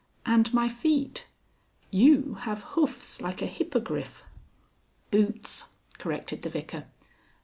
[0.25, 1.27] "And my feet.
[1.91, 4.23] You have hoofs like a hippogriff."
[5.11, 6.85] "Boots," corrected the Vicar.